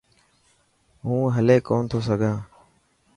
[1.05, 2.37] هون هلي ڪون ٿو سگھان.